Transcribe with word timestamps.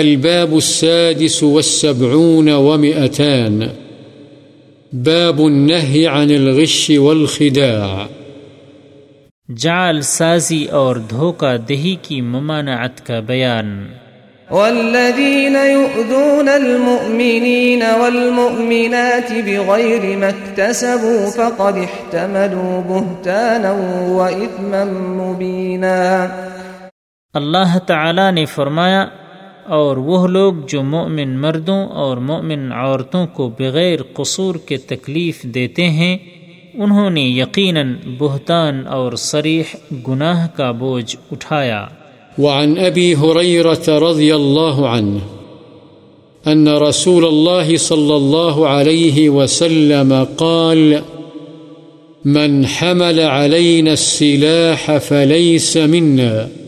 الباب 0.00 0.54
السادس 0.54 1.42
والسبعون 1.42 2.48
ومئتان. 2.48 3.60
باب 4.92 5.40
النهي 5.40 6.06
عن 6.06 6.30
الغش 6.30 6.90
والخداع. 6.90 8.06
جعل 9.48 10.00
سازی 10.02 10.64
اور 10.64 10.96
دھوکہ 10.96 11.56
دہی 11.56 11.96
کی 12.02 12.20
ممانعت 12.20 13.06
کا 13.06 13.20
بیان۔ 13.20 13.86
والذين 14.50 15.56
يؤذون 15.56 16.48
المؤمنين 16.48 17.82
والمؤمنات 18.00 19.32
بغير 19.46 20.16
ما 20.16 20.26
اكتسبوا 20.26 21.30
فقد 21.30 21.76
احتملوا 21.76 22.80
بهتانا 22.88 23.70
وإثما 24.08 24.84
مبينا 25.00 26.26
اللہ 27.34 27.78
تعالی 27.78 28.30
نے 28.30 28.44
فرمایا 28.44 29.06
اور 29.70 29.96
وہ 29.96 30.26
لوگ 30.26 30.52
جو 30.68 30.82
مؤمن 30.82 31.38
مردوں 31.38 31.86
اور 31.86 32.16
مؤمن 32.16 32.72
عورتوں 32.72 33.26
کو 33.26 33.50
بغیر 33.58 33.98
قصور 34.14 34.54
کے 34.54 34.76
تکلیف 34.76 35.42
دیتے 35.42 35.90
ہیں، 35.90 36.18
انہوں 36.74 37.10
نے 37.10 37.20
یقیناً 37.20 37.94
بہتان 38.18 38.86
اور 38.86 39.12
صریح 39.12 39.62
گناہ 40.08 40.46
کا 40.56 40.70
بوجھ 40.70 41.16
اٹھایا۔ 41.32 41.86
وعن 42.38 42.74
أبي 42.74 43.14
هريرة 43.14 44.10
رضي 44.10 44.32
الله 44.32 44.86
عنه 44.86 45.18
أن 46.46 46.68
رسول 46.68 47.24
الله 47.24 47.76
صلى 47.76 48.14
الله 48.14 48.66
عليه 48.66 49.28
وسلم 49.28 50.24
قال، 50.36 50.94
من 52.24 52.64
حمل 52.64 53.20
علينا 53.20 53.90
السلاح 53.90 54.90
فليس 55.08 55.76
منا. 55.76 56.59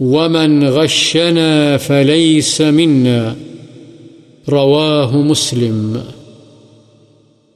ومن 0.00 0.68
غشنا 0.68 1.76
فليس 1.76 2.60
منا 2.60 3.36
رواه 4.48 5.16
مسلم 5.16 6.02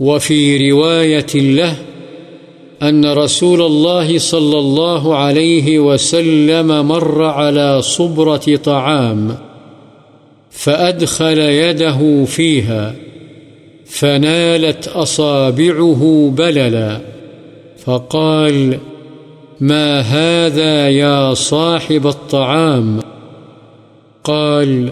وفي 0.00 0.70
رواية 0.70 1.34
له 1.34 1.76
أن 2.82 3.12
رسول 3.12 3.62
الله 3.62 4.18
صلى 4.18 4.58
الله 4.58 5.16
عليه 5.16 5.78
وسلم 5.78 6.88
مر 6.88 7.24
على 7.24 7.82
صبرة 7.82 8.56
طعام 8.56 9.36
فأدخل 10.50 11.38
يده 11.38 12.24
فيها 12.24 12.94
فنالت 13.86 14.88
أصابعه 14.88 16.32
بللا 16.36 17.00
فقال 17.78 18.78
فقال 18.78 18.95
ما 19.60 20.00
هذا 20.00 20.88
يا 20.88 21.34
صاحب 21.34 22.06
الطعام؟ 22.06 23.00
قال، 24.24 24.88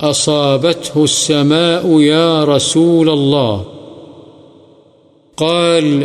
أصابته 0.00 1.04
السماء 1.04 2.00
يا 2.00 2.44
رسول 2.44 3.10
الله. 3.10 3.64
قال، 5.36 6.04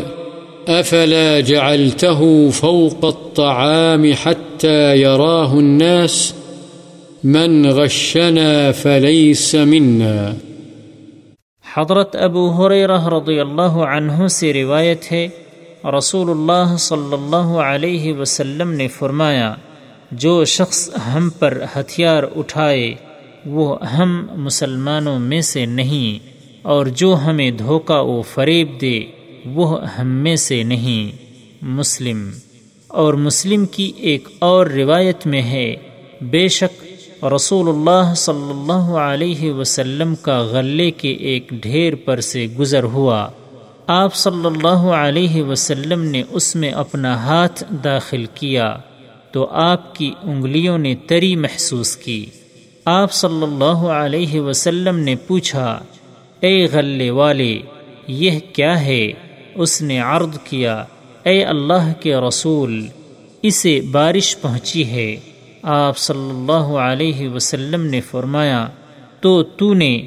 أفلا 0.68 1.40
جعلته 1.40 2.50
فوق 2.50 3.06
الطعام 3.06 4.14
حتى 4.14 4.98
يراه 4.98 5.54
الناس؟ 5.54 6.34
من 7.24 7.66
غشنا 7.66 8.72
فليس 8.72 9.56
منا. 9.56 10.34
حضرت 11.74 12.16
ابو 12.16 12.50
حریرہ 12.50 13.08
رضی 13.08 13.40
اللہ 13.40 13.62
عنہ 13.62 14.28
سے 14.28 14.54
روایت 14.54 15.12
ہے 15.12 15.28
رسول 15.98 16.30
اللہ 16.30 16.78
صلی 16.78 17.14
اللہ 17.14 17.60
علیہ 17.60 18.14
وسلم 18.14 18.72
نے 18.72 18.88
فرمایا، 18.88 19.54
جو 20.12 20.46
شخص 20.46 20.90
ہم 21.14 21.30
پر 21.30 21.62
ہتھیار 21.76 22.24
اٹھائے، 22.36 22.96
وہ 23.46 23.86
ہم 23.86 24.26
مسلمانوں 24.36 25.20
میں 25.20 25.42
سے 25.42 25.66
نہیں، 25.66 26.28
اور 26.62 26.86
جو 26.86 27.18
ہمیں 27.26 27.52
دھوکہ 27.52 27.98
و 27.98 28.22
فریب 28.22 28.82
دے، 28.82 29.00
وہ 29.46 29.88
ہم 29.88 30.08
میں 30.08 30.36
سے 30.36 30.64
نہیں۔ 30.64 31.18
مسلم۔ 31.62 32.30
اور 32.88 33.14
مسلم 33.14 33.66
کی 33.66 33.92
ایک 33.98 34.28
اور 34.40 34.66
روایت 34.66 35.28
میں 35.28 35.42
ہے، 35.42 35.76
بے 36.22 36.48
شک 36.48 36.86
رسول 37.24 37.70
اللہ 37.70 38.14
صلی 38.14 38.50
اللہ 38.50 38.98
علیہ 38.98 39.52
وسلم 39.52 40.16
کا 40.16 40.40
غلے 40.40 40.92
کے 40.92 41.10
ایک 41.10 41.50
ڈھیر 41.50 41.96
پر 41.96 42.22
سے 42.22 42.48
گزر 42.60 42.84
ہوا۔ 42.84 43.28
آپ 43.88 44.16
صلی 44.16 44.46
اللہ 44.46 44.84
علیہ 44.92 45.44
وسلم 45.44 46.02
نے 46.02 46.24
اس 46.30 46.56
میں 46.56 46.72
اپنا 46.72 47.16
ہاتھ 47.16 47.64
داخل 47.84 48.26
کیا 48.34 48.76
تو 49.32 49.48
آپ 49.52 49.96
کی 49.96 50.14
انگلیوں 50.24 50.78
نے 50.78 50.96
تری 50.96 51.36
محسوس 51.36 51.98
کی۔ 51.98 52.26
آپ 52.86 53.12
صلی 53.12 53.44
اللہ 53.44 53.86
علیہ 53.88 54.42
وسلم 54.42 55.00
نے 55.00 55.16
پوچھا، 55.16 55.80
اے 56.40 56.68
غلے 56.72 57.10
والے، 57.10 57.60
یہ 58.08 58.40
کیا 58.54 58.82
ہے؟ 58.82 59.12
اس 59.56 59.82
نے 59.82 60.00
عرض 60.00 60.38
کیا، 60.44 60.84
اے 61.24 61.44
اللہ 61.44 61.94
کے 62.00 62.16
رسول، 62.16 62.88
اسے 63.42 63.82
بارش 63.92 64.38
پہنچی 64.42 64.86
ہے۔ 64.86 65.16
آپ 65.62 65.98
صلی 65.98 66.30
اللہ 66.30 66.78
علیہ 66.78 67.30
وسلم 67.30 67.82
نے 67.82 68.02
فرمایا، 68.02 68.68
تو 69.22 69.44
تو 69.44 69.74
نے 69.74 70.06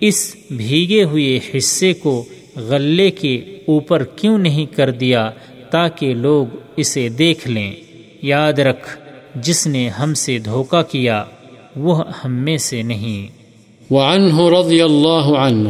اس 0.00 0.36
بھیگے 0.50 1.04
ہوئے 1.04 1.40
حصے 1.54 1.92
کو 1.92 2.24
غلے 2.56 3.10
کے 3.10 3.40
اوپر 3.66 4.04
کیوں 4.04 4.38
نہیں 4.38 4.76
کر 4.76 4.90
دیا 4.90 5.30
تاکہ 5.70 6.14
لوگ 6.14 6.46
اسے 6.76 7.08
دیکھ 7.08 7.48
لیں؟ 7.48 7.72
یاد 8.22 8.52
رکھ، 8.52 8.98
جس 9.34 9.66
نے 9.66 9.88
ہم 9.88 10.14
سے 10.14 10.38
دھوکہ 10.38 10.82
کیا، 10.82 11.24
وہ 11.76 12.04
ہم 12.24 12.32
میں 12.32 12.58
سے 12.58 12.82
نہیں۔ 12.82 13.42
وعنه 13.92 14.60
رضی 14.60 14.80
اللہ 14.82 15.38
عنہ 15.38 15.68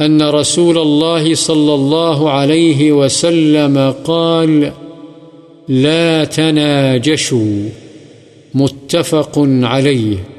أن 0.00 0.22
رسول 0.22 0.78
الله 0.78 1.34
صلى 1.34 1.72
الله 1.72 2.30
عليه 2.30 2.92
وسلم 2.94 3.78
قال، 4.02 4.64
لا 5.68 6.24
تناجشوا، 6.24 7.68
متفق 8.54 9.38
عليه 9.64 10.35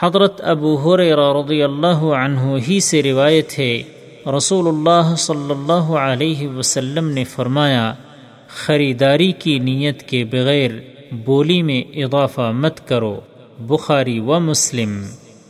حضرت 0.00 0.40
ابو 0.44 0.76
حریرہ 0.76 1.32
رضی 1.32 1.62
اللہ 1.62 1.96
عنہ 1.96 2.40
ہی 2.68 2.80
سے 2.80 3.02
روایت 3.02 3.58
ہے۔ 3.58 3.82
رسول 4.36 4.68
اللہ 4.68 5.14
صلی 5.18 5.50
اللہ 5.50 5.96
علیہ 5.96 6.48
وسلم 6.48 7.08
نے 7.08 7.24
فرمایا، 7.24 7.94
خریداری 8.48 9.32
کی 9.32 9.58
نیت 9.58 10.02
کے 10.02 10.24
بغیر 10.24 10.70
بولی 11.12 11.62
میں 11.62 11.82
اضافہ 11.96 12.52
مت 12.54 12.88
کرو۔ 12.88 13.20
بخاری 13.58 14.18
و 14.18 14.40
مسلم۔ 14.40 15.02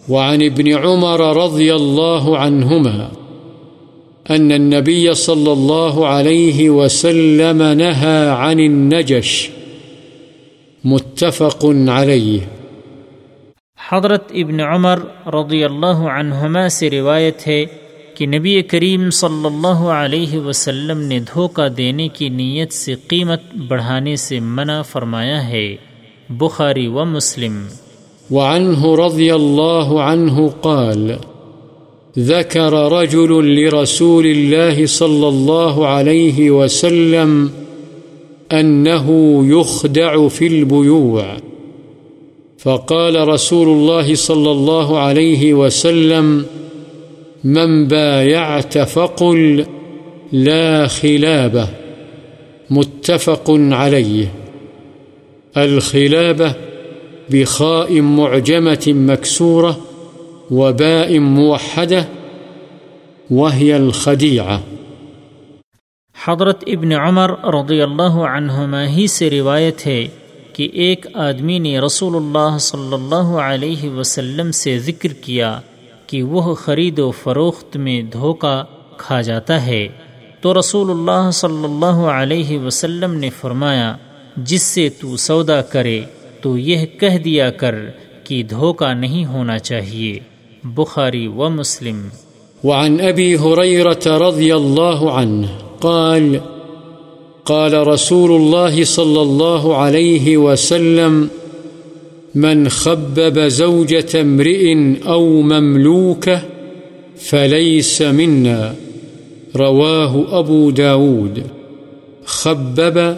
وعن 0.09 0.43
ابن 0.43 0.87
عمر 0.87 1.37
رضي 1.37 1.71
الله 1.71 2.35
عنهما 2.39 3.09
أن 4.31 4.53
النبي 4.53 5.13
صلى 5.13 5.51
الله 5.51 6.07
عليه 6.07 6.73
وسلم 6.73 7.63
نهى 7.63 8.27
عن 8.37 8.59
النجش۔ 8.59 9.51
متفق 10.85 11.65
عليه 11.89 12.39
حضرت 13.93 14.33
ابن 14.35 14.61
عمر 14.61 14.99
رضی 15.27 15.65
اللہ 15.65 15.87
عنہما 15.87 16.69
سے 16.69 16.91
روایت 16.91 17.49
ہے 17.49 17.67
کہ 18.15 18.27
نبی 18.27 18.63
کریم 18.63 19.11
صلی 19.11 19.47
اللہ 19.47 19.83
علیہ 19.83 20.39
وسلم 20.39 20.99
نے 20.99 21.19
دھوکہ 21.19 21.69
دینے 21.69 22.09
کی 22.09 22.29
نیت 22.29 22.73
سے 22.73 22.95
قیمت 23.09 23.41
بڑھانے 23.69 24.17
سے 24.17 24.41
منع 24.41 24.83
فرمایا 24.83 25.49
ہے۔ 25.49 25.77
بخاری 26.29 26.87
و 26.87 27.05
مسلم۔ 27.05 27.67
وعنه 28.31 29.07
رضي 29.07 29.31
الله 29.31 30.01
عنه 30.01 30.47
قال 30.61 31.11
ذكر 32.19 32.93
رجل 32.93 33.45
لرسول 33.45 34.27
الله 34.27 34.87
صلى 34.87 35.29
الله 35.29 35.87
عليه 35.87 36.51
وسلم 36.51 37.47
أنه 38.53 39.13
يخدع 39.47 40.29
في 40.33 40.47
البيوع 40.47 41.23
فقال 42.59 43.29
رسول 43.29 43.69
الله 43.69 44.15
صلى 44.15 44.51
الله 44.51 44.99
عليه 44.99 45.55
وسلم، 45.55 46.47
من 47.45 47.89
بايعت 47.89 48.79
فقل 48.79 49.65
لا 50.33 50.87
خلابة 50.87 51.69
متفق 52.71 53.51
عليه. 53.73 54.27
الخلابة 55.57 56.55
بخاء 57.31 58.01
معجمة 58.01 58.85
مكسورة 58.87 59.79
وباء 60.51 61.19
موحدة، 61.19 62.05
وهي 63.31 63.77
الخديعة. 63.77 64.57
حضرت 66.25 66.65
ابن 66.67 66.93
عمر 66.93 67.31
رضی 67.45 67.83
اللہ 67.83 68.17
عنہما 68.27 68.89
ہی 68.89 69.07
سے 69.07 69.31
روایت 69.31 69.87
ہے 69.87 70.09
کہ 70.57 70.69
ایک 70.73 71.07
آدمی 71.15 71.59
نے 71.59 71.79
رسول 71.79 72.17
اللہ 72.17 72.59
صلی 72.59 72.95
اللہ 72.95 73.39
علیہ 73.39 73.91
وسلم 73.91 74.51
سے 74.51 74.79
ذکر 74.79 75.13
کیا 75.13 75.61
کہ 76.07 76.23
وہ 76.23 76.55
خرید 76.55 76.99
و 76.99 77.11
فروخت 77.11 77.77
میں 77.77 78.03
دھوکہ 78.03 78.65
کھا 78.97 79.21
جاتا 79.21 79.67
ہے۔ 79.67 79.89
تو 80.41 80.59
رسول 80.61 80.91
اللہ 80.91 81.31
صلی 81.31 81.65
اللہ 81.65 82.07
علیہ 82.07 82.59
وسلم 82.59 83.15
نے 83.15 83.31
فرمایا، 83.31 83.97
جس 84.37 84.63
سے 84.63 84.89
تو 84.89 85.17
سودا 85.17 85.63
کرے، 85.63 86.03
تو 86.41 86.59
یہ 86.59 86.87
کہہ 86.87 87.19
دیا 87.19 87.51
کر 87.51 87.75
کی 88.25 88.43
دھوکہ 88.43 88.95
نہیں 88.95 89.25
ہونا 89.25 89.59
چاہیے۔ 89.59 90.21
بخاری 90.65 91.27
و 91.27 91.49
مسلم۔ 91.49 92.09
وعن 92.65 92.97
أبي 93.01 93.35
هريرة 93.35 94.29
رضي 94.29 94.51
الله 94.51 95.23
عنه 95.23 95.47
قال 95.81 96.56
قال 97.47 97.87
رسول 97.87 98.31
الله 98.31 98.85
صلى 98.85 99.23
الله 99.23 99.77
عليه 99.77 100.37
وسلم، 100.37 101.29
من 102.35 102.69
خبب 102.69 103.39
زوجة 103.39 104.21
امرئ 104.21 104.75
أو 105.07 105.41
مملوكة 105.43 106.41
فليس 107.17 108.03
منا. 108.03 108.75
رواه 109.57 110.39
أبو 110.39 110.71
داود. 110.71 111.43
خبب 112.25 113.17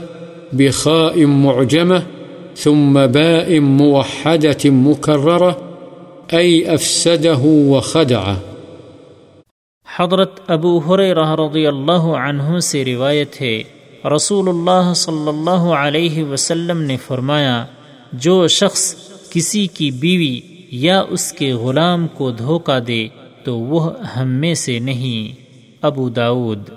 بخاء 0.52 1.26
معجمة 1.26 2.02
ثم 2.56 3.06
باء 3.06 3.60
موحدة 3.60 4.70
مكررة، 4.70 5.56
أي 6.32 6.74
أفسده 6.74 7.42
وخدعه. 7.44 8.36
حضرت 9.96 10.40
ابو 10.46 10.78
حریرہ 10.78 11.34
رضی 11.34 11.66
اللہ 11.66 12.04
عنہ 12.26 12.58
سے 12.58 12.84
روایت 12.84 13.42
ہے 13.42 13.62
رسول 14.04 14.48
اللہ 14.48 14.92
صلی 14.94 15.28
اللہ 15.28 15.72
علیہ 15.74 16.24
وسلم 16.24 16.80
نے 16.80 16.96
فرمایا، 16.96 17.66
جو 18.12 18.46
شخص 18.46 18.94
کسی 19.30 19.66
کی 19.66 19.90
بیوی 19.90 20.40
یا 20.70 21.02
اس 21.08 21.32
کے 21.32 21.52
غلام 21.52 22.08
کو 22.08 22.30
دھوکہ 22.30 22.80
دے، 22.80 23.08
تو 23.44 23.58
وہ 23.58 24.02
ہم 24.16 24.28
میں 24.28 24.54
سے 24.54 24.78
نہیں۔ 24.78 25.48
ابو 25.82 26.08
داود 26.08 26.68